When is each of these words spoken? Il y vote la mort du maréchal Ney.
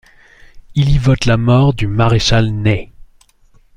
Il 0.73 0.89
y 0.89 0.97
vote 0.97 1.25
la 1.25 1.37
mort 1.37 1.75
du 1.75 1.85
maréchal 1.85 2.47
Ney. 2.51 2.91